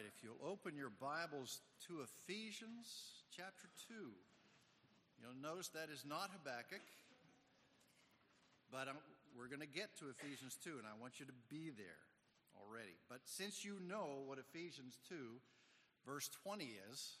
[0.00, 4.08] right, if you'll open your Bibles to Ephesians chapter 2,
[5.20, 6.80] you'll notice that is not Habakkuk,
[8.72, 8.96] but I'm,
[9.36, 12.00] we're going to get to Ephesians 2, and I want you to be there
[12.56, 12.96] already.
[13.12, 15.36] But since you know what Ephesians 2,
[16.08, 17.20] verse 20 is,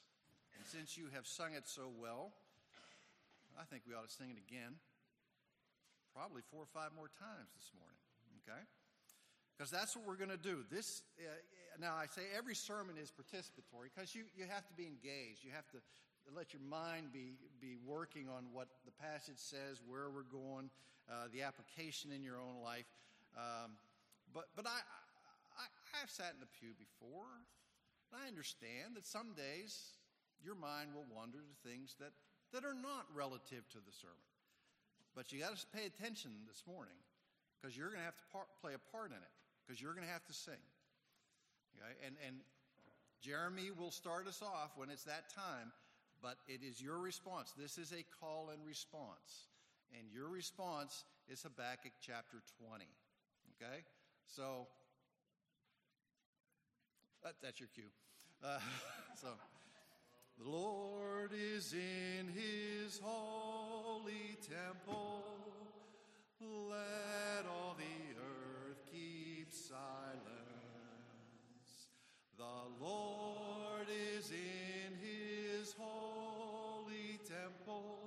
[0.56, 2.32] and since you have sung it so well,
[3.60, 4.80] I think we ought to sing it again,
[6.16, 8.00] probably four or five more times this morning,
[8.40, 8.64] okay?
[9.60, 10.64] Because that's what we're going to do.
[10.72, 11.28] This, uh,
[11.76, 15.44] now I say every sermon is participatory because you, you have to be engaged.
[15.44, 15.84] You have to
[16.32, 20.72] let your mind be, be working on what the passage says, where we're going,
[21.12, 22.88] uh, the application in your own life.
[23.36, 23.76] Um,
[24.32, 24.80] but but I,
[25.60, 25.68] I,
[26.00, 27.28] I've sat in the pew before.
[28.08, 30.00] And I understand that some days
[30.40, 32.16] your mind will wander to things that,
[32.56, 34.24] that are not relative to the sermon.
[35.12, 36.96] But you got to pay attention this morning
[37.60, 39.36] because you're going to have to par- play a part in it
[39.66, 40.62] because you're going to have to sing.
[41.76, 42.06] Okay?
[42.06, 42.36] And, and
[43.20, 45.72] Jeremy will start us off when it's that time,
[46.22, 47.52] but it is your response.
[47.56, 49.48] This is a call and response.
[49.98, 52.84] And your response is Habakkuk chapter 20.
[53.56, 53.84] Okay?
[54.26, 54.66] So,
[57.22, 57.90] that, that's your cue.
[58.42, 58.58] Uh,
[59.20, 59.28] so,
[60.42, 65.24] the Lord is in his holy temple.
[66.40, 68.09] Let all the
[69.52, 70.20] silence.
[72.38, 77.98] The Lord is in his holy temple.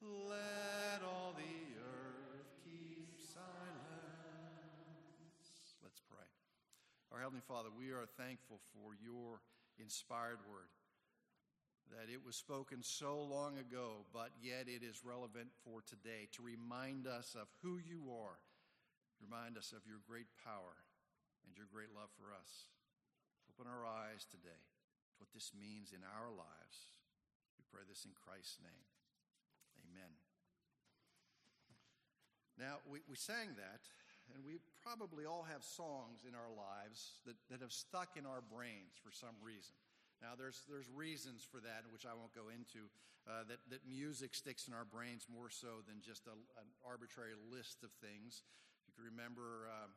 [0.00, 3.42] Let all the earth keep silence.
[5.82, 6.26] Let's pray.
[7.12, 9.40] Our Heavenly Father, we are thankful for your
[9.78, 10.70] inspired word.
[11.90, 16.42] That it was spoken so long ago, but yet it is relevant for today to
[16.42, 18.38] remind us of who you are,
[19.22, 20.82] remind us of your great power
[21.46, 22.68] and your great love for us.
[23.48, 26.76] Open our eyes today to what this means in our lives.
[27.56, 28.86] We pray this in Christ's name.
[29.86, 30.12] Amen.
[32.58, 33.82] Now, we, we sang that,
[34.34, 38.44] and we probably all have songs in our lives that, that have stuck in our
[38.44, 39.72] brains for some reason.
[40.20, 42.86] Now, there's, there's reasons for that, which I won't go into,
[43.26, 47.34] uh, that, that music sticks in our brains more so than just a, an arbitrary
[47.50, 48.46] list of things.
[48.92, 49.88] You can remember uh,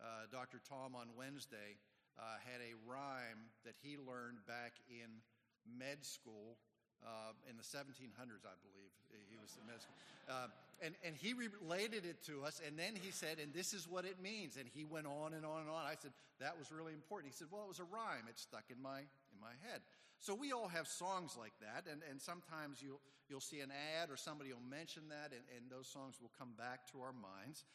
[0.00, 0.56] uh, Dr.
[0.64, 1.76] Tom on Wednesday
[2.16, 5.20] uh, had a rhyme that he learned back in
[5.68, 6.56] med school
[7.04, 8.92] uh, in the 1700s, I believe.
[9.28, 10.00] He was in med school.
[10.24, 10.48] Uh,
[10.80, 14.08] and, and he related it to us, and then he said, and this is what
[14.08, 14.56] it means.
[14.56, 15.84] And he went on and on and on.
[15.84, 17.28] I said, that was really important.
[17.28, 18.24] He said, well, it was a rhyme.
[18.24, 19.84] It stuck in my, in my head.
[20.24, 24.08] So we all have songs like that, and, and sometimes you'll, you'll see an ad
[24.08, 27.68] or somebody will mention that, and, and those songs will come back to our minds.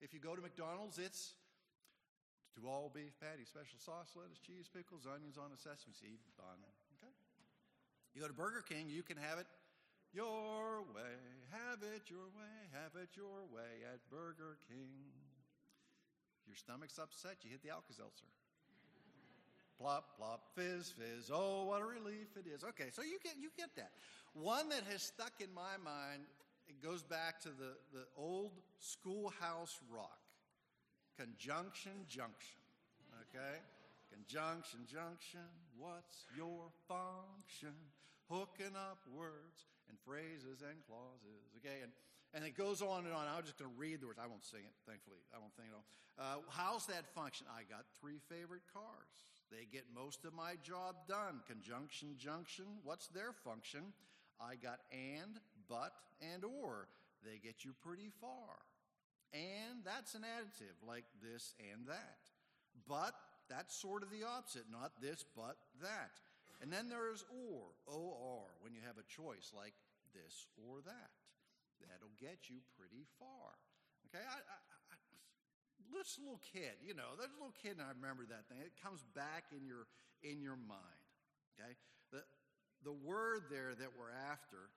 [0.00, 1.34] If you go to McDonald's, it's
[2.58, 6.58] to all beef patty, special sauce, lettuce, cheese, pickles, onions on a sesame seed bun.
[6.98, 7.14] Okay?
[8.14, 9.46] You go to Burger King, you can have it
[10.12, 11.14] your way.
[11.52, 12.56] Have it your way.
[12.72, 15.12] Have it your way at Burger King.
[16.46, 18.26] Your stomach's upset, you hit the Alka Seltzer.
[19.78, 21.30] plop, plop, fizz, fizz.
[21.32, 22.64] Oh, what a relief it is.
[22.64, 23.92] Okay, so you get, you get that.
[24.32, 26.22] One that has stuck in my mind,
[26.68, 30.18] it goes back to the, the old schoolhouse rock.
[31.18, 32.62] Conjunction junction.
[33.28, 33.58] Okay?
[34.12, 35.46] Conjunction junction.
[35.76, 37.74] What's your function?
[38.30, 41.50] Hooking up words and phrases and clauses.
[41.58, 41.82] Okay?
[41.82, 41.92] And,
[42.34, 43.26] and it goes on and on.
[43.26, 44.20] I'm just going to read the words.
[44.22, 45.20] I won't sing it, thankfully.
[45.34, 45.86] I won't sing it all.
[46.18, 47.46] Uh, how's that function?
[47.50, 49.10] I got three favorite cars.
[49.50, 51.40] They get most of my job done.
[51.48, 52.66] Conjunction junction.
[52.84, 53.92] What's their function?
[54.40, 56.88] I got and, but, and or.
[57.24, 58.62] They get you pretty far.
[59.32, 62.24] And that's an additive, like this and that.
[62.88, 63.12] But
[63.48, 66.16] that's sort of the opposite, not this, but that.
[66.60, 69.74] And then there's or, or, when you have a choice like
[70.16, 71.12] this or that.
[71.78, 73.54] That'll get you pretty far.
[74.10, 74.58] Okay, I, I,
[74.90, 74.96] I,
[75.94, 78.58] this little kid, you know, there's a little kid, and I remember that thing.
[78.60, 79.86] It comes back in your
[80.26, 81.02] in your mind.
[81.54, 81.78] Okay,
[82.10, 82.26] the
[82.82, 84.74] the word there that we're after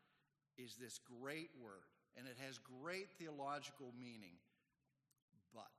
[0.57, 4.35] is this great word and it has great theological meaning.
[5.53, 5.71] But,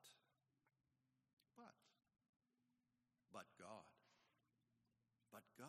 [1.57, 1.75] but,
[3.33, 3.87] but God.
[5.33, 5.69] But God.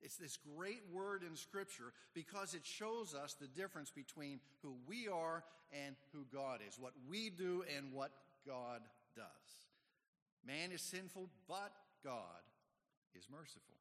[0.00, 5.08] It's this great word in Scripture because it shows us the difference between who we
[5.08, 5.42] are
[5.72, 8.12] and who God is, what we do and what
[8.46, 8.80] God
[9.16, 9.24] does.
[10.46, 11.72] Man is sinful, but
[12.04, 12.42] God
[13.14, 13.74] is merciful.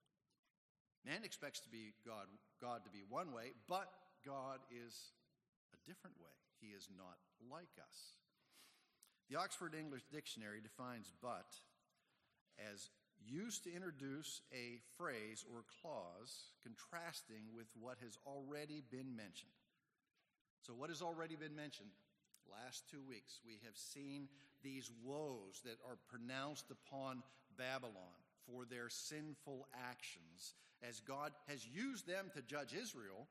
[1.06, 2.25] Man expects to be God,
[2.60, 3.90] God to be one way, but
[4.25, 4.94] God is
[5.74, 6.34] a different way.
[6.60, 7.18] He is not
[7.52, 8.18] like us.
[9.30, 11.52] The Oxford English Dictionary defines but
[12.72, 12.90] as
[13.25, 19.52] used to introduce a phrase or clause contrasting with what has already been mentioned.
[20.62, 21.90] So, what has already been mentioned?
[22.50, 24.30] Last two weeks, we have seen
[24.64, 27.22] these woes that are pronounced upon
[27.58, 28.16] Babylon
[28.46, 30.54] for their sinful actions
[30.88, 33.28] as God has used them to judge Israel.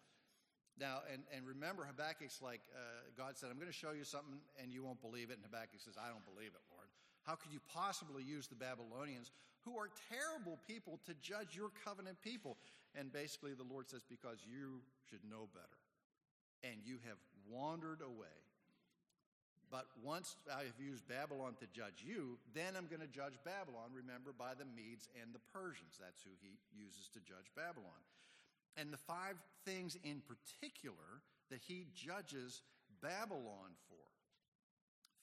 [0.77, 4.37] Now, and, and remember, Habakkuk's like, uh, God said, I'm going to show you something
[4.61, 5.41] and you won't believe it.
[5.41, 6.89] And Habakkuk says, I don't believe it, Lord.
[7.25, 9.33] How could you possibly use the Babylonians,
[9.65, 12.57] who are terrible people, to judge your covenant people?
[12.95, 15.81] And basically, the Lord says, Because you should know better.
[16.63, 17.19] And you have
[17.49, 18.37] wandered away.
[19.67, 23.91] But once I have used Babylon to judge you, then I'm going to judge Babylon,
[23.91, 25.99] remember, by the Medes and the Persians.
[25.99, 27.99] That's who he uses to judge Babylon.
[28.77, 32.63] And the five things in particular that he judges
[33.01, 34.05] Babylon for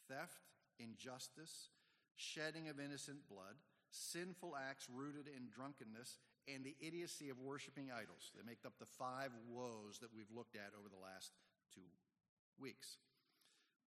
[0.09, 0.41] theft,
[0.79, 1.69] injustice,
[2.15, 3.55] shedding of innocent blood,
[3.91, 6.17] sinful acts rooted in drunkenness,
[6.47, 8.31] and the idiocy of worshiping idols.
[8.35, 11.31] They make up the five woes that we've looked at over the last
[11.73, 11.88] two
[12.59, 12.97] weeks.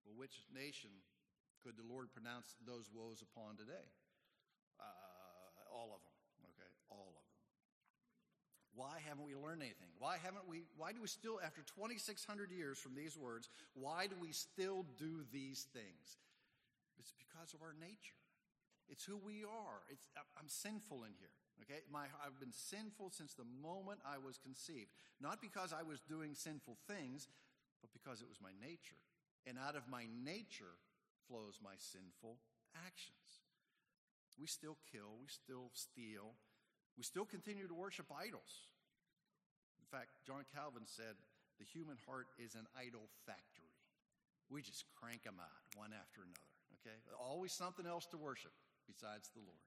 [0.07, 0.91] Well, which nation
[1.61, 3.91] could the Lord pronounce those woes upon today?
[4.81, 6.17] Uh, all of them.
[6.55, 7.27] Okay, all of them.
[8.77, 9.89] Why haven't we learned anything?
[9.99, 10.63] Why haven't we?
[10.77, 15.25] Why do we still, after 2,600 years from these words, why do we still do
[15.33, 16.21] these things?
[17.01, 18.21] It's because of our nature.
[18.89, 19.81] It's who we are.
[19.91, 20.07] It's,
[20.39, 21.33] I'm sinful in here.
[21.65, 24.93] Okay, My, I've been sinful since the moment I was conceived.
[25.21, 27.29] Not because I was doing sinful things,
[27.81, 29.01] but because it was my nature.
[29.49, 30.77] And out of my nature
[31.27, 32.37] flows my sinful
[32.77, 33.47] actions.
[34.39, 36.37] We still kill, we still steal,
[36.97, 38.67] we still continue to worship idols.
[39.79, 41.15] In fact, John Calvin said,
[41.59, 43.73] the human heart is an idol factory.
[44.51, 46.97] We just crank them out one after another, okay?
[47.19, 48.53] Always something else to worship
[48.87, 49.65] besides the Lord.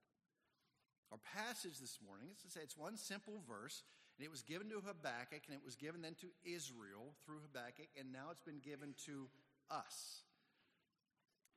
[1.11, 3.81] Our passage this morning, it's, to say it's one simple verse,
[4.17, 7.89] and it was given to Habakkuk, and it was given then to Israel through Habakkuk,
[7.97, 9.27] and now it's been given to
[9.71, 10.21] us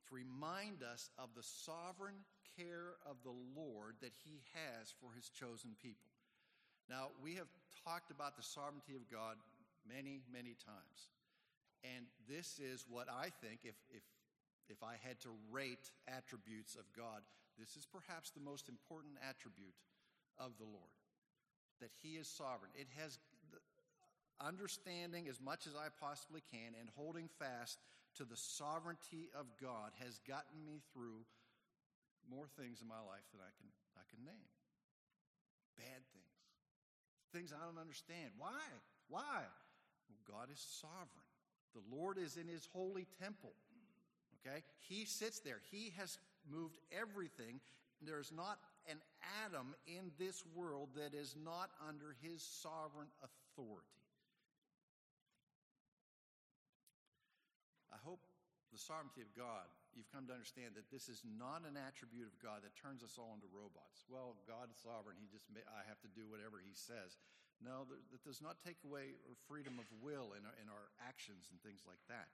[0.08, 2.25] to remind us of the sovereign
[2.56, 6.10] care of the Lord that He has for His chosen people.
[6.90, 7.49] Now, we have
[7.84, 9.37] talked about the sovereignty of God
[9.87, 11.10] many, many times.
[11.82, 14.02] And this is what I think, if, if,
[14.69, 17.22] if I had to rate attributes of God,
[17.58, 19.75] this is perhaps the most important attribute
[20.38, 20.94] of the Lord
[21.81, 22.70] that He is sovereign.
[22.78, 23.19] It has
[24.43, 27.78] understanding as much as I possibly can and holding fast
[28.16, 31.25] to the sovereignty of God has gotten me through
[32.28, 34.50] more things in my life than I can, I can name.
[35.76, 36.36] Bad things.
[37.32, 38.36] Things I don't understand.
[38.36, 38.60] Why?
[39.08, 39.44] Why?
[40.08, 41.28] Well, God is sovereign.
[41.72, 43.52] The Lord is in his holy temple.
[44.40, 44.62] Okay?
[44.80, 45.60] He sits there.
[45.70, 46.19] He has
[46.50, 47.60] moved everything.
[48.02, 48.58] There's not
[48.90, 48.98] an
[49.46, 53.86] atom in this world that is not under his sovereign authority.
[57.92, 58.20] I hope
[58.72, 62.36] the sovereignty of God, you've come to understand that this is not an attribute of
[62.40, 64.04] God that turns us all into robots.
[64.08, 65.20] Well, God is sovereign.
[65.20, 67.16] He just, may, I have to do whatever he says.
[67.62, 69.14] No, that does not take away
[69.46, 72.32] freedom of will in our, in our actions and things like that.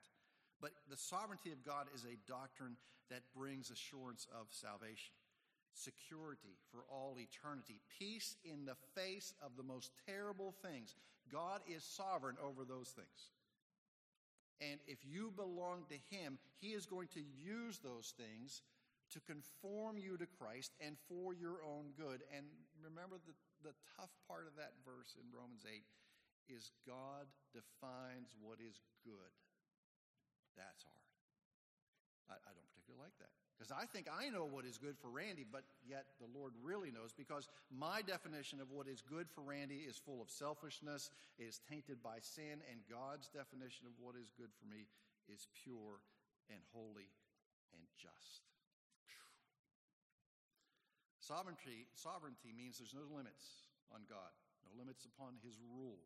[0.57, 2.75] But the sovereignty of God is a doctrine
[3.13, 5.13] that brings assurance of salvation,
[5.73, 10.95] security for all eternity, peace in the face of the most terrible things.
[11.31, 13.31] God is sovereign over those things.
[14.59, 18.61] And if you belong to Him, He is going to use those things
[19.11, 22.21] to conform you to Christ and for your own good.
[22.29, 22.45] And
[22.77, 25.81] remember that the tough part of that verse in Romans 8
[26.49, 29.33] is God defines what is good.
[30.57, 31.09] That's hard.
[32.29, 33.33] I, I don't particularly like that.
[33.59, 36.95] Because I think I know what is good for Randy, but yet the Lord really
[36.95, 41.59] knows because my definition of what is good for Randy is full of selfishness, is
[41.67, 44.87] tainted by sin, and God's definition of what is good for me
[45.27, 45.99] is pure
[46.47, 47.11] and holy
[47.75, 48.47] and just.
[51.19, 54.31] Sovereignty, sovereignty means there's no limits on God,
[54.63, 55.99] no limits upon his rule.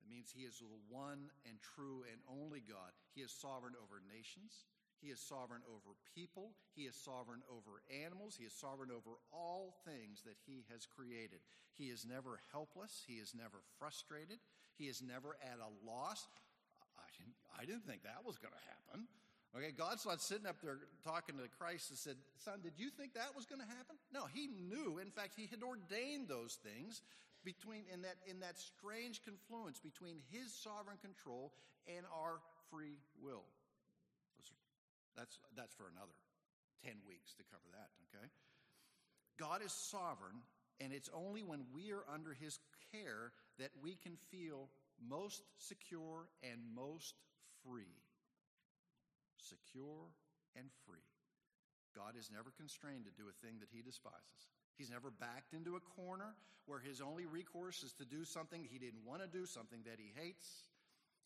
[0.00, 2.96] It means he is the one and true and only God.
[3.12, 4.64] He is sovereign over nations.
[5.00, 6.52] He is sovereign over people.
[6.74, 8.36] He is sovereign over animals.
[8.38, 11.40] He is sovereign over all things that he has created.
[11.72, 13.04] He is never helpless.
[13.06, 14.38] He is never frustrated.
[14.78, 16.26] He is never at a loss.
[16.96, 19.06] I didn't, I didn't think that was going to happen.
[19.54, 23.14] Okay, God's not sitting up there talking to Christ and said, Son, did you think
[23.14, 23.94] that was going to happen?
[24.12, 24.98] No, he knew.
[24.98, 27.02] In fact, he had ordained those things
[27.44, 31.52] between in that in that strange confluence between his sovereign control
[31.86, 33.44] and our free will.
[35.16, 36.14] That's that's for another
[36.84, 38.28] 10 weeks to cover that, okay?
[39.38, 40.44] God is sovereign,
[40.80, 42.58] and it's only when we are under his
[42.92, 44.68] care that we can feel
[45.00, 47.14] most secure and most
[47.64, 47.98] free.
[49.38, 50.12] Secure
[50.56, 51.08] and free.
[51.94, 54.50] God is never constrained to do a thing that he despises.
[54.76, 56.34] He's never backed into a corner
[56.66, 59.98] where his only recourse is to do something he didn't want to do, something that
[59.98, 60.73] he hates.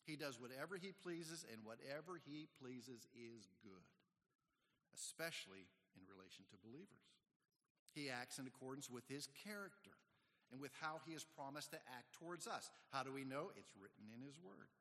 [0.09, 3.85] He does whatever he pleases, and whatever he pleases is good,
[4.97, 7.05] especially in relation to believers.
[7.93, 9.93] He acts in accordance with his character
[10.49, 12.73] and with how he has promised to act towards us.
[12.89, 13.53] How do we know?
[13.53, 14.73] It's written in his word.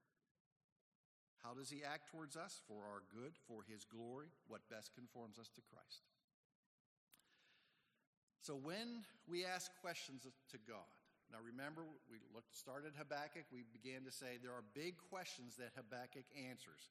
[1.45, 2.65] How does he act towards us?
[2.65, 6.09] For our good, for his glory, what best conforms us to Christ.
[8.41, 10.89] So when we ask questions to God,
[11.29, 15.77] now remember, we looked, started Habakkuk, we began to say there are big questions that
[15.77, 16.89] Habakkuk answers.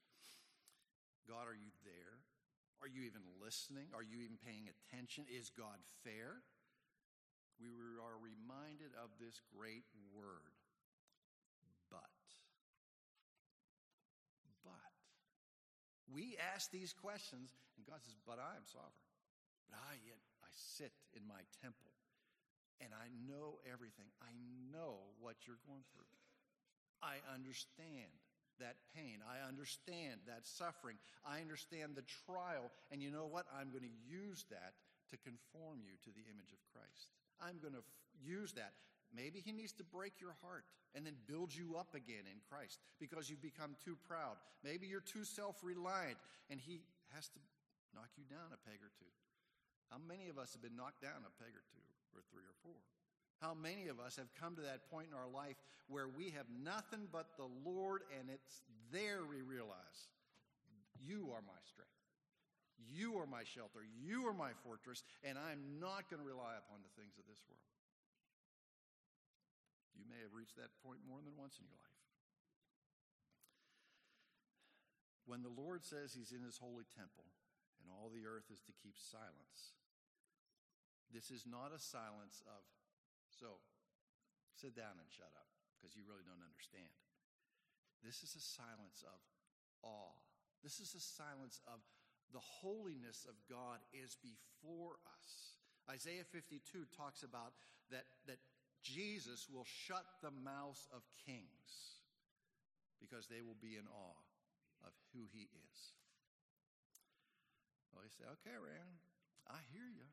[1.26, 2.22] God, are you there?
[2.80, 3.90] Are you even listening?
[3.98, 5.26] Are you even paying attention?
[5.26, 6.46] Is God fair?
[7.58, 10.54] We are reminded of this great word,
[11.90, 12.14] but.
[14.62, 14.94] But.
[16.06, 19.10] We ask these questions, and God says, But I am sovereign.
[19.66, 21.97] But I yet I sit in my temple,
[22.82, 24.10] and I know everything.
[24.22, 24.34] I
[24.74, 26.10] know what you're going through.
[27.02, 28.10] I understand
[28.60, 29.22] that pain.
[29.22, 30.98] I understand that suffering.
[31.22, 32.74] I understand the trial.
[32.90, 33.46] And you know what?
[33.54, 34.74] I'm going to use that
[35.14, 37.14] to conform you to the image of Christ.
[37.38, 38.74] I'm going to f- use that.
[39.14, 42.82] Maybe he needs to break your heart and then build you up again in Christ
[43.00, 44.36] because you've become too proud.
[44.66, 46.20] Maybe you're too self reliant
[46.50, 46.82] and he
[47.16, 47.40] has to
[47.96, 49.08] knock you down a peg or two.
[49.88, 52.56] How many of us have been knocked down a peg or two, or three or
[52.64, 52.80] four?
[53.42, 56.50] How many of us have come to that point in our life where we have
[56.50, 60.10] nothing but the Lord, and it's there we realize
[60.98, 61.94] you are my strength.
[62.78, 63.86] You are my shelter.
[63.86, 67.42] You are my fortress, and I'm not going to rely upon the things of this
[67.46, 67.74] world.
[69.98, 71.98] You may have reached that point more than once in your life.
[75.26, 77.28] When the Lord says he's in his holy temple
[77.84, 79.76] and all the earth is to keep silence,
[81.14, 82.62] this is not a silence of
[83.32, 83.62] so
[84.56, 85.48] sit down and shut up
[85.78, 86.90] because you really don't understand.
[88.02, 89.20] This is a silence of
[89.86, 90.18] awe.
[90.66, 91.80] This is a silence of
[92.34, 95.56] the holiness of God is before us.
[95.88, 96.60] Isaiah 52
[96.92, 97.56] talks about
[97.90, 98.42] that, that
[98.84, 102.04] Jesus will shut the mouths of kings
[103.00, 104.20] because they will be in awe
[104.84, 105.78] of who he is.
[107.94, 109.00] Well, you say, okay, Rand,
[109.48, 110.06] I hear you.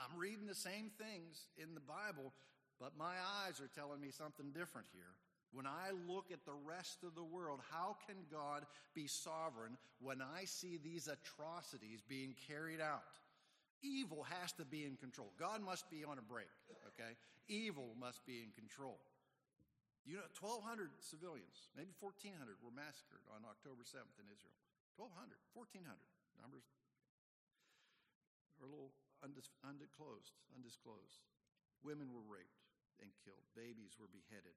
[0.00, 2.32] I'm reading the same things in the Bible,
[2.80, 5.12] but my eyes are telling me something different here.
[5.52, 8.64] When I look at the rest of the world, how can God
[8.94, 13.18] be sovereign when I see these atrocities being carried out?
[13.82, 15.34] Evil has to be in control.
[15.36, 16.52] God must be on a break,
[16.94, 17.18] okay?
[17.48, 19.00] Evil must be in control.
[20.06, 24.56] You know, 1,200 civilians, maybe 1,400 were massacred on October 7th in Israel.
[24.96, 25.92] 1,200, 1,400.
[26.40, 26.64] Numbers
[28.60, 31.20] are a little undisclosed, undisclosed.
[31.80, 32.64] Women were raped
[33.00, 33.44] and killed.
[33.56, 34.56] Babies were beheaded.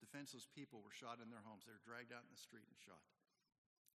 [0.00, 1.64] Defenseless people were shot in their homes.
[1.64, 3.00] They were dragged out in the street and shot.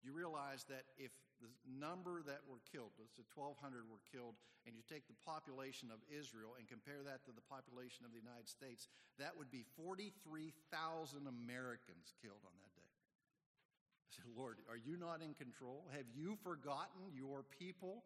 [0.05, 4.77] You realize that if the number that were killed, let's say 1,200 were killed, and
[4.77, 8.45] you take the population of Israel and compare that to the population of the United
[8.45, 10.53] States, that would be 43,000
[11.25, 12.93] Americans killed on that day.
[14.07, 15.89] I said, Lord, are you not in control?
[15.93, 18.05] Have you forgotten your people?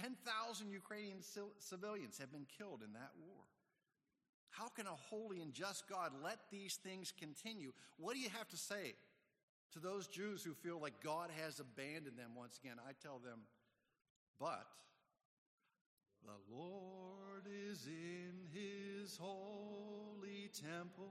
[0.00, 1.18] 10,000 Ukrainian
[1.58, 3.44] civilians have been killed in that war.
[4.50, 7.72] How can a holy and just God let these things continue?
[7.96, 8.94] What do you have to say
[9.72, 12.76] to those Jews who feel like God has abandoned them once again?
[12.88, 13.40] I tell them,
[14.38, 14.66] but
[16.24, 21.10] the Lord is in his holy temple.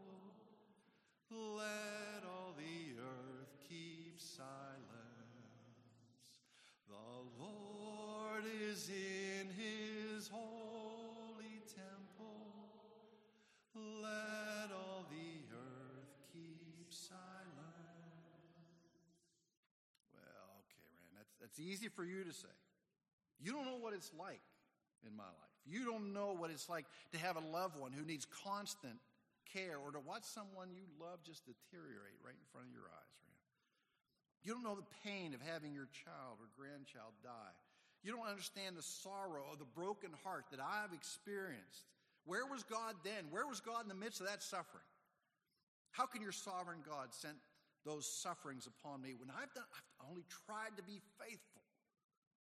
[1.30, 5.03] Let all the earth keep silence.
[6.94, 12.54] The Lord is in his holy temple.
[13.76, 17.18] Let all the earth keep silent.
[20.14, 22.48] Well, okay, Rand, that's, that's easy for you to say.
[23.42, 24.42] You don't know what it's like
[25.06, 25.54] in my life.
[25.66, 29.00] You don't know what it's like to have a loved one who needs constant
[29.52, 33.14] care or to watch someone you love just deteriorate right in front of your eyes,
[33.24, 33.33] Rand.
[34.44, 37.56] You don't know the pain of having your child or grandchild die.
[38.04, 41.88] You don't understand the sorrow of the broken heart that I've experienced.
[42.28, 43.32] Where was God then?
[43.32, 44.84] Where was God in the midst of that suffering?
[45.92, 47.40] How can your sovereign God send
[47.86, 51.64] those sufferings upon me when I've done I've only tried to be faithful?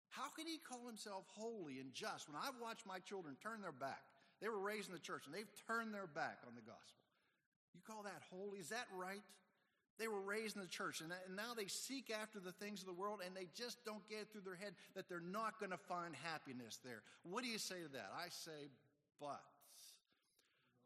[0.10, 3.72] How can he call himself holy and just when I've watched my children turn their
[3.72, 4.02] back?
[4.42, 7.06] They were raised in the church and they've turned their back on the gospel.
[7.74, 8.60] You call that holy?
[8.60, 9.22] Is that right?
[10.00, 12.94] They were raised in the church and now they seek after the things of the
[12.94, 15.78] world and they just don't get it through their head that they're not going to
[15.78, 17.04] find happiness there.
[17.24, 18.12] What do you say to that?
[18.18, 18.70] I say,
[19.20, 19.44] but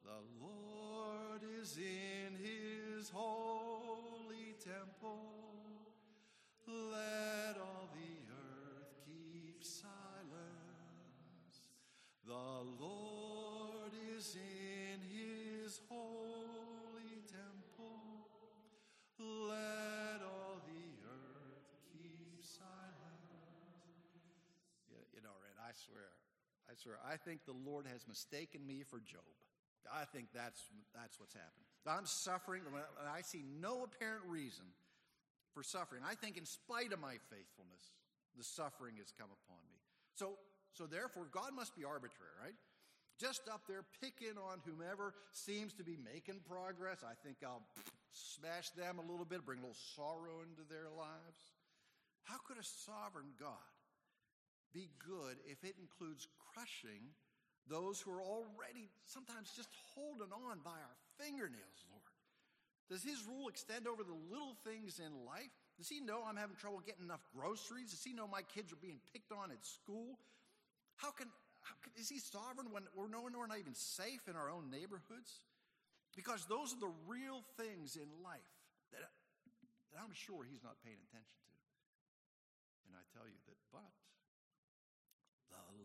[0.04, 5.20] the Lord is in his holy temple.
[6.68, 9.86] Let all the earth keep silence.
[12.28, 16.45] The Lord is in his holy
[25.76, 26.16] swear,
[26.70, 29.28] I swear, I think the Lord has mistaken me for Job.
[29.92, 30.62] I think that's,
[30.96, 31.66] that's what's happened.
[31.86, 34.66] I'm suffering, and I see no apparent reason
[35.54, 36.02] for suffering.
[36.02, 37.94] I think, in spite of my faithfulness,
[38.36, 39.78] the suffering has come upon me.
[40.18, 40.42] So,
[40.74, 42.58] so therefore, God must be arbitrary, right?
[43.22, 47.00] Just up there picking on whomever seems to be making progress.
[47.06, 47.64] I think I'll
[48.12, 51.56] smash them a little bit, bring a little sorrow into their lives.
[52.24, 53.75] How could a sovereign God
[54.76, 57.16] be good if it includes crushing
[57.72, 62.12] those who are already sometimes just holding on by our fingernails, Lord?
[62.92, 65.50] Does his rule extend over the little things in life?
[65.80, 67.90] Does he know I'm having trouble getting enough groceries?
[67.90, 70.22] Does he know my kids are being picked on at school?
[71.02, 71.26] How can,
[71.66, 74.70] how can is he sovereign when we're, no, we're not even safe in our own
[74.70, 75.42] neighborhoods?
[76.14, 78.54] Because those are the real things in life
[78.94, 81.58] that, that I'm sure he's not paying attention to.
[82.88, 83.90] And I tell you that, but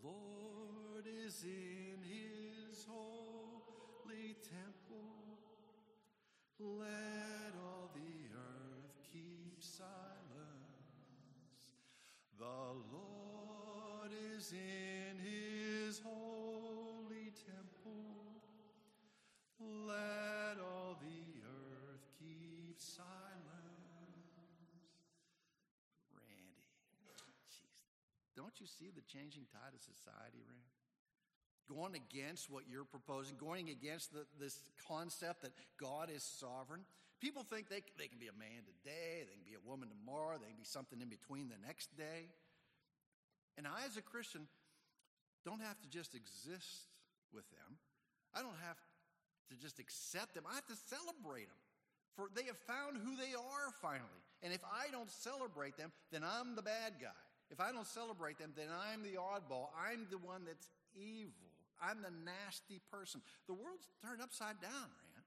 [0.03, 5.39] Lord is in his holy temple.
[6.59, 9.91] Let all the earth keep silence.
[12.39, 12.45] The
[12.93, 18.41] Lord is in his holy temple.
[19.59, 23.05] Let all the earth keep silence.
[26.13, 27.65] Randy, jeez,
[28.51, 30.75] don't you see the changing tide of society, Randy?
[31.71, 34.59] going against what you're proposing, going against the, this
[34.91, 36.83] concept that God is sovereign.
[37.23, 40.35] People think they, they can be a man today, they can be a woman tomorrow,
[40.35, 42.27] they can be something in between the next day.
[43.55, 44.51] And I, as a Christian,
[45.47, 46.91] don't have to just exist
[47.31, 47.79] with them.
[48.35, 48.83] I don't have
[49.47, 50.43] to just accept them.
[50.51, 51.63] I have to celebrate them.
[52.19, 54.27] For they have found who they are finally.
[54.43, 57.15] And if I don't celebrate them, then I'm the bad guy.
[57.51, 59.69] If I don't celebrate them, then I'm the oddball.
[59.75, 61.51] I'm the one that's evil.
[61.83, 63.21] I'm the nasty person.
[63.47, 65.27] The world's turned upside down, Rand.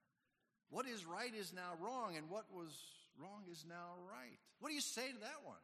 [0.70, 2.72] What is right is now wrong, and what was
[3.20, 4.38] wrong is now right.
[4.60, 5.62] What do you say to that one?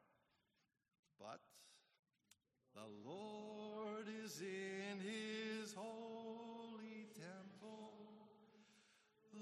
[1.20, 1.40] But
[2.76, 7.92] the Lord is in his holy temple.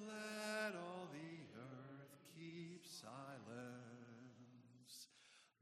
[0.08, 0.97] Let all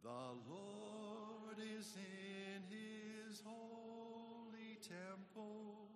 [0.05, 5.89] The Lord is in his holy temple.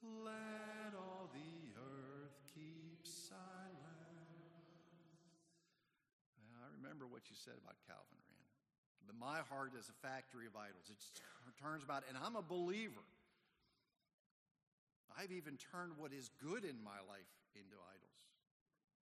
[0.00, 3.36] Let all the earth keep silent.
[6.56, 8.48] I remember what you said about Calvin, Rand.
[9.04, 10.88] But my heart is a factory of idols.
[10.88, 10.96] It
[11.60, 13.04] turns about, and I'm a believer.
[15.20, 18.24] I've even turned what is good in my life into idols.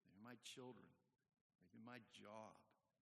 [0.07, 0.87] Maybe my children,
[1.59, 2.55] maybe my job,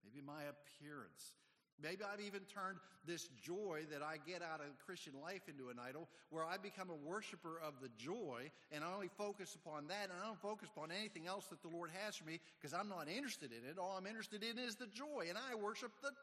[0.04, 1.34] maybe my appearance,
[1.82, 5.82] Maybe I've even turned this joy that I get out of Christian life into an
[5.82, 10.08] idol where I become a worshiper of the joy and I only focus upon that
[10.08, 12.88] and I don't focus upon anything else that the Lord has for me because I'm
[12.88, 13.82] not interested in it.
[13.82, 16.14] All I'm interested in is the joy and I worship the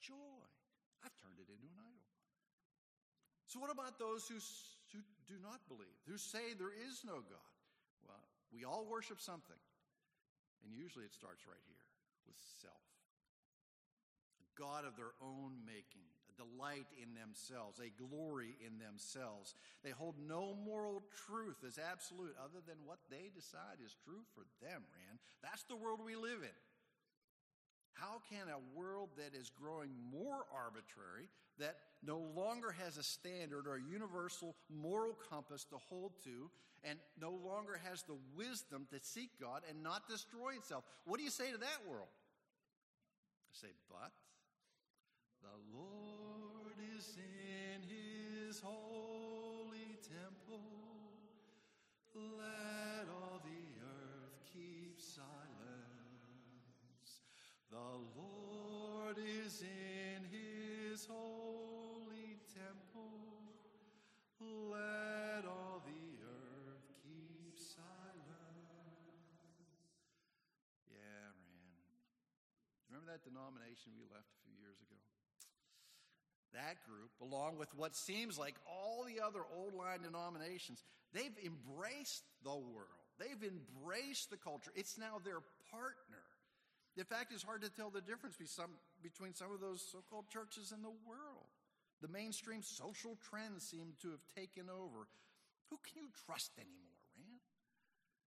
[0.00, 0.46] joy.
[1.02, 2.08] I've turned it into an idol.
[3.50, 4.38] So, what about those who,
[4.94, 7.52] who do not believe, who say there is no God?
[8.06, 8.24] Well,
[8.54, 9.58] we all worship something.
[10.62, 11.84] And usually it starts right here
[12.28, 12.89] with self.
[14.60, 19.56] God of their own making, a delight in themselves, a glory in themselves.
[19.82, 24.44] They hold no moral truth as absolute other than what they decide is true for
[24.60, 25.18] them, Rand.
[25.42, 26.60] That's the world we live in.
[27.94, 33.66] How can a world that is growing more arbitrary, that no longer has a standard
[33.66, 36.50] or a universal moral compass to hold to,
[36.84, 40.84] and no longer has the wisdom to seek God and not destroy itself?
[41.04, 42.08] What do you say to that world?
[43.52, 44.12] I say, but
[45.42, 50.60] the Lord is in his holy temple.
[52.14, 55.56] Let all the earth keep silence.
[57.70, 63.48] The Lord is in his holy temple.
[64.40, 67.80] Let all the earth keep silence.
[70.90, 71.32] Yeah, Ran.
[72.90, 75.00] Remember that denomination we left a few years ago?
[76.52, 80.82] That group, along with what seems like all the other old line denominations,
[81.14, 82.98] they've embraced the world.
[83.18, 84.72] They've embraced the culture.
[84.74, 86.24] It's now their partner.
[86.96, 90.72] In fact, it's hard to tell the difference between some of those so called churches
[90.72, 91.46] in the world.
[92.02, 95.06] The mainstream social trends seem to have taken over.
[95.70, 97.44] Who can you trust anymore, Rand?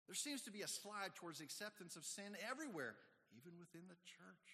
[0.08, 2.96] There seems to be a slide towards acceptance of sin everywhere,
[3.36, 4.48] even within the church.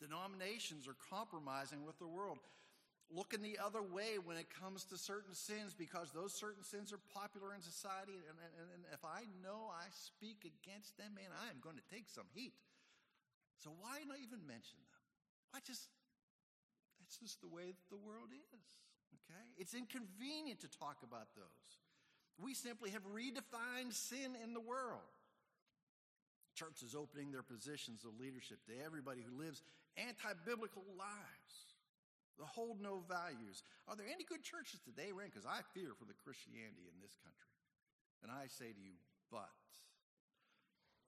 [0.00, 2.38] Denominations are compromising with the world
[3.14, 7.02] looking the other way when it comes to certain sins because those certain sins are
[7.14, 8.18] popular in society.
[8.26, 11.86] And, and, and, if I know I speak against them, man, I am going to
[11.86, 12.54] take some heat.
[13.62, 15.02] So why not even mention them?
[15.54, 15.86] Why just,
[16.98, 18.68] that's just the way that the world is.
[19.22, 19.46] Okay?
[19.56, 21.70] It's inconvenient to talk about those.
[22.36, 25.08] We simply have redefined sin in the world.
[26.54, 29.62] Church is opening their positions of leadership to everybody who lives
[29.96, 31.75] anti biblical lives
[32.38, 33.62] the hold no values.
[33.88, 35.32] Are there any good churches today, Rand?
[35.32, 37.52] Because I fear for the Christianity in this country.
[38.22, 38.96] And I say to you,
[39.30, 39.48] but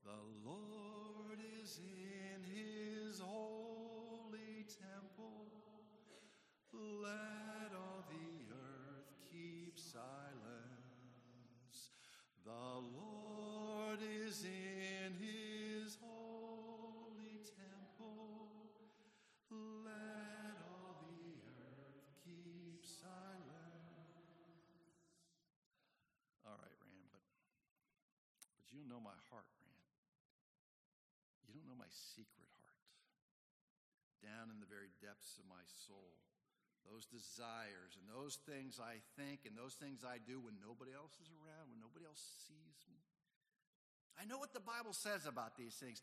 [0.04, 5.48] the Lord is in his holy temple.
[6.72, 10.04] Let all the earth keep silence.
[12.44, 15.57] The Lord is in his
[28.88, 29.86] know my heart, Rand.
[31.46, 32.84] You don't know my secret heart.
[34.24, 36.18] Down in the very depths of my soul,
[36.88, 41.14] those desires and those things I think and those things I do when nobody else
[41.20, 43.04] is around, when nobody else sees me.
[44.18, 46.02] I know what the Bible says about these things,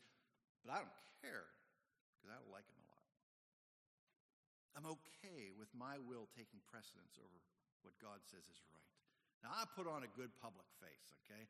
[0.64, 1.50] but I don't care
[2.16, 3.06] because I like them a lot.
[4.78, 7.38] I'm okay with my will taking precedence over
[7.84, 8.92] what God says is right.
[9.44, 11.44] Now, I put on a good public face, okay?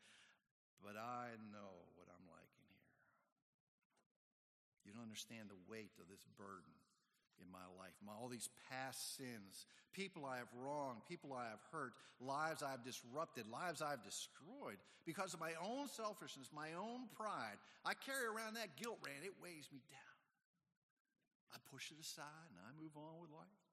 [0.84, 2.90] But I know what I'm like in here.
[4.86, 6.76] You don't understand the weight of this burden
[7.40, 11.60] in my life, my, all these past sins, people I have wronged, people I have
[11.68, 17.60] hurt, lives I've disrupted, lives I've destroyed because of my own selfishness, my own pride.
[17.84, 19.24] I carry around that guilt, Rand.
[19.24, 20.16] It weighs me down.
[21.52, 23.64] I push it aside and I move on with life.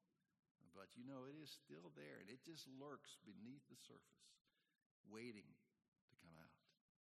[0.76, 4.28] But you know, it is still there and it just lurks beneath the surface,
[5.08, 5.48] waiting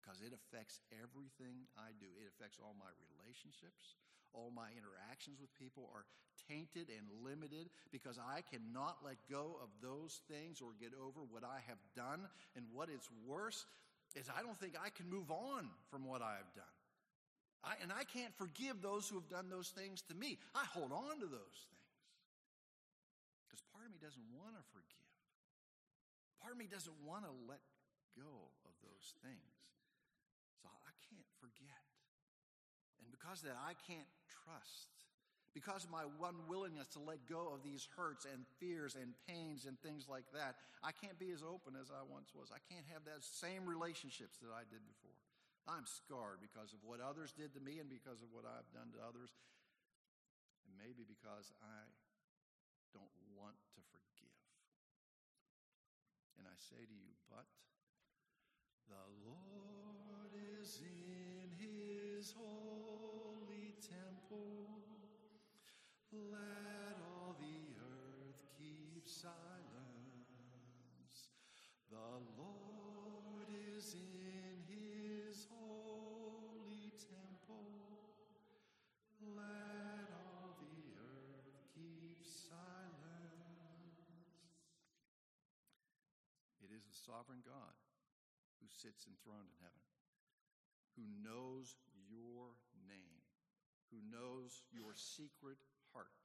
[0.01, 2.09] because it affects everything I do.
[2.17, 4.01] It affects all my relationships.
[4.33, 6.09] All my interactions with people are
[6.49, 11.45] tainted and limited because I cannot let go of those things or get over what
[11.45, 12.25] I have done.
[12.55, 13.67] And what is worse
[14.15, 16.75] is I don't think I can move on from what I have done.
[17.61, 20.41] I, and I can't forgive those who have done those things to me.
[20.57, 21.81] I hold on to those things
[23.45, 25.11] because part of me doesn't want to forgive.
[26.39, 27.61] Part of me doesn't want to let
[28.17, 29.53] go of those things.
[30.63, 31.83] So I can't forget.
[33.03, 34.89] And because of that, I can't trust.
[35.53, 39.75] Because of my unwillingness to let go of these hurts and fears and pains and
[39.83, 42.49] things like that, I can't be as open as I once was.
[42.49, 45.19] I can't have that same relationships that I did before.
[45.67, 48.89] I'm scarred because of what others did to me and because of what I've done
[48.95, 49.29] to others,
[50.65, 51.83] and maybe because I
[52.95, 54.39] don't want to forgive.
[56.39, 57.45] And I say to you, but
[58.87, 61.30] the Lord is in
[69.21, 69.37] silence.
[71.93, 73.45] The Lord
[73.77, 77.69] is in his holy temple.
[79.21, 82.97] Let all the earth keep silence.
[86.65, 87.77] It is the sovereign God
[88.57, 89.85] who sits enthroned in heaven,
[90.97, 91.77] who knows
[92.09, 92.57] your
[92.89, 93.21] name,
[93.93, 95.61] who knows your secret
[95.93, 96.20] heart,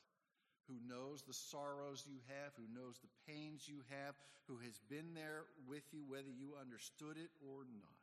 [0.66, 4.18] who knows the sorrows you have, who knows the pains you have,
[4.50, 8.02] who has been there with you whether you understood it or not.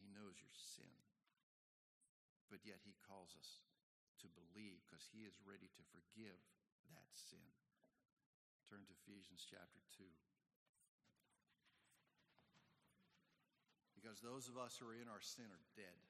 [0.00, 0.92] He knows your sin.
[2.48, 3.64] But yet he calls us
[4.24, 6.40] to believe because he is ready to forgive
[6.96, 7.44] that sin.
[8.68, 10.04] Turn to Ephesians chapter 2.
[13.96, 16.00] Because those of us who are in our sin are dead.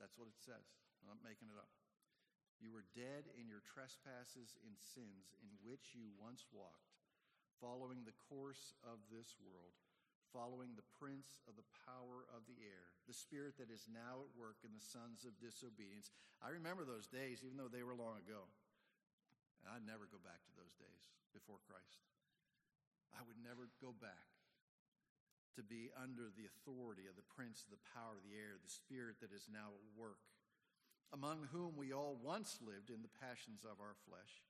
[0.00, 0.64] That's what it says.
[1.00, 1.68] I'm not making it up.
[2.56, 6.96] You were dead in your trespasses and sins in which you once walked,
[7.60, 9.76] following the course of this world,
[10.32, 14.36] following the prince of the power of the air, the spirit that is now at
[14.36, 16.10] work in the sons of disobedience.
[16.40, 18.48] I remember those days, even though they were long ago.
[19.60, 22.04] And I'd never go back to those days before Christ.
[23.12, 24.28] I would never go back
[25.56, 28.68] to be under the authority of the prince of the power of the air, the
[28.68, 30.20] spirit that is now at work,
[31.12, 34.42] among whom we all once lived in the passions of our flesh,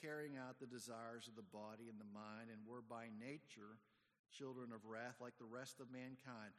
[0.00, 3.78] carrying out the desires of the body and the mind, and were by nature
[4.36, 6.52] children of wrath like the rest of mankind.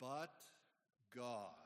[0.00, 0.32] But
[1.14, 1.56] God.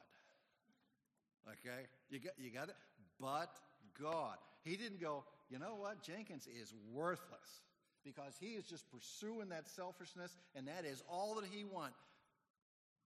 [1.47, 1.87] Okay?
[2.11, 2.77] You got, you got it?
[3.21, 3.53] But
[4.01, 4.37] God.
[4.64, 6.03] He didn't go, you know what?
[6.03, 7.61] Jenkins is worthless
[8.05, 11.99] because he is just pursuing that selfishness and that is all that he wants.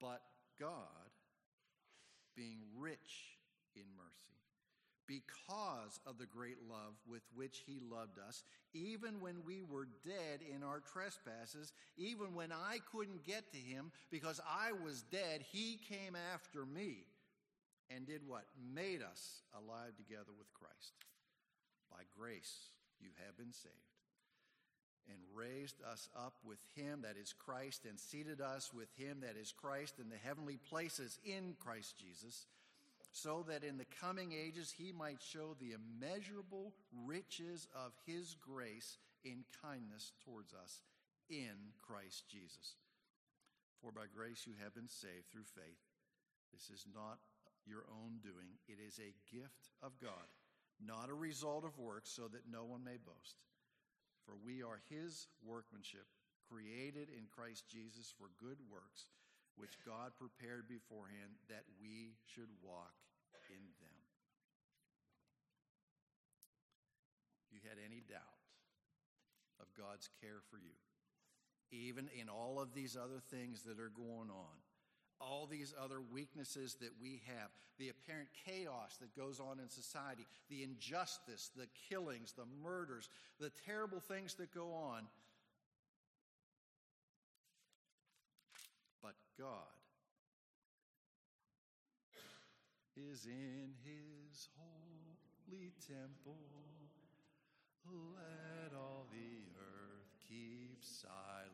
[0.00, 0.20] But
[0.60, 1.05] God,
[2.36, 3.38] being rich
[3.74, 4.26] in mercy,
[5.06, 8.42] because of the great love with which he loved us,
[8.74, 13.92] even when we were dead in our trespasses, even when I couldn't get to him
[14.10, 17.04] because I was dead, he came after me
[17.88, 18.44] and did what?
[18.74, 20.92] Made us alive together with Christ.
[21.90, 22.70] By grace
[23.00, 23.95] you have been saved.
[25.08, 29.36] And raised us up with him, that is Christ, and seated us with him, that
[29.40, 32.46] is Christ, in the heavenly places in Christ Jesus
[33.16, 36.74] so that in the coming ages he might show the immeasurable
[37.06, 40.80] riches of his grace in kindness towards us
[41.30, 42.76] in Christ Jesus.
[43.80, 45.80] For by grace you have been saved through faith.
[46.52, 47.18] This is not
[47.66, 50.28] your own doing, it is a gift of God,
[50.78, 53.40] not a result of works, so that no one may boast.
[54.26, 56.10] For we are his workmanship,
[56.50, 59.06] created in Christ Jesus for good works
[59.56, 62.92] which God prepared beforehand that we should walk
[63.48, 63.98] in them.
[67.50, 68.42] You had any doubt
[69.60, 70.76] of God's care for you,
[71.72, 74.56] even in all of these other things that are going on,
[75.20, 80.26] all these other weaknesses that we have, the apparent chaos that goes on in society,
[80.48, 83.08] the injustice, the killings, the murders,
[83.40, 85.02] the terrible things that go on.
[89.02, 89.76] But God
[92.96, 96.38] is in his holy temple.
[97.84, 101.52] Let all the earth keep silence.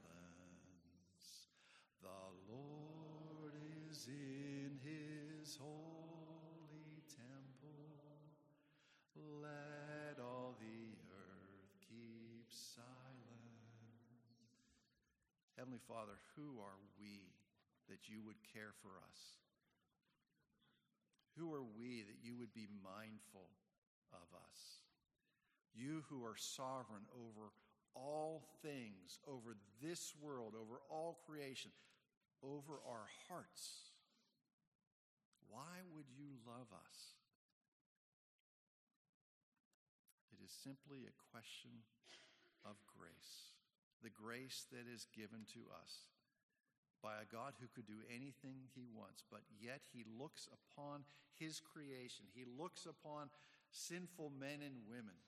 [2.01, 3.53] The Lord
[4.03, 8.33] is in his holy temple.
[9.15, 12.81] Let all the earth keep silent.
[15.57, 17.35] Heavenly Father, who are we
[17.89, 19.21] that you would care for us?
[21.37, 23.49] Who are we that you would be mindful
[24.13, 24.81] of us?
[25.75, 27.53] You who are sovereign over
[27.95, 31.71] all things, over this world, over all creation,
[32.43, 33.92] over our hearts.
[35.53, 37.21] Why would you love us?
[40.33, 41.85] It is simply a question
[42.65, 43.53] of grace,
[44.01, 46.09] the grace that is given to us
[47.05, 51.05] by a God who could do anything he wants, but yet he looks upon
[51.37, 52.31] his creation.
[52.33, 53.29] He looks upon
[53.69, 55.19] sinful men and women.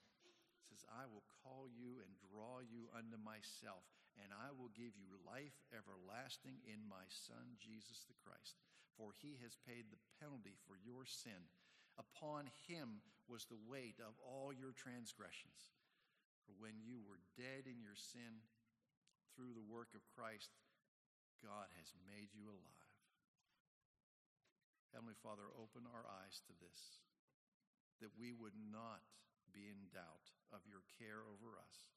[0.65, 3.85] He Says, I will call you and draw you unto myself,
[4.23, 8.59] and I will give you life everlasting in my Son, Jesus the Christ.
[8.95, 11.51] For he has paid the penalty for your sin.
[11.99, 15.75] Upon him was the weight of all your transgressions.
[16.47, 18.45] For when you were dead in your sin,
[19.35, 20.55] through the work of Christ,
[21.43, 22.95] God has made you alive.
[24.95, 27.03] Heavenly Father, open our eyes to this,
[27.99, 29.03] that we would not
[29.51, 31.94] be in doubt of your care over us,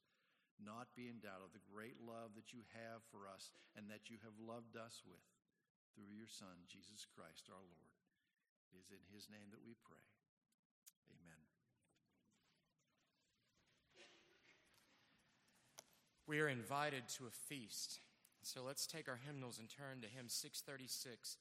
[0.59, 4.11] not be in doubt of the great love that you have for us and that
[4.11, 5.23] you have loved us with
[5.95, 7.91] through your Son, Jesus Christ our Lord.
[8.69, 10.05] It is in his name that we pray.
[11.09, 11.41] Amen.
[16.27, 17.99] We are invited to a feast.
[18.41, 21.37] So let's take our hymnals and turn to hymn 636.